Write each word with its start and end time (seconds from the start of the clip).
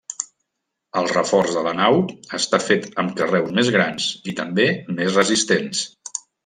El 1.01 1.09
reforç 1.11 1.53
de 1.57 1.63
la 1.67 1.73
nau 1.81 2.01
està 2.39 2.61
fet 2.69 2.89
amb 3.05 3.15
carreus 3.23 3.55
més 3.61 3.73
grans 3.79 4.11
i 4.33 4.39
també 4.43 4.71
més 5.01 5.23
resistents. 5.23 5.89